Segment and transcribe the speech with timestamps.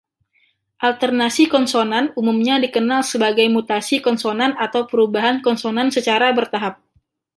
[0.87, 6.75] Alternasi konsonan umumnya dikenal sebagai mutasi konsonan atau perubahan konsonan secara bertahap.